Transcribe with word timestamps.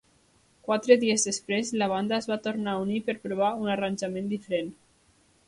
Quatre 0.69 0.95
dies 1.03 1.25
després, 1.27 1.69
la 1.81 1.89
banda 1.91 2.15
es 2.17 2.29
va 2.31 2.39
tornar 2.47 2.73
a 2.73 2.81
unir 2.87 2.99
per 3.11 3.17
provar 3.27 3.53
un 3.67 3.71
arranjament 3.77 4.35
diferent. 4.35 4.75